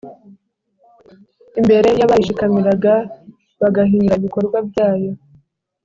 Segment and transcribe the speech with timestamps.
[1.59, 2.93] imbere y’abayishikamiraga
[3.61, 5.11] bagahinyura ibikorwa byayo.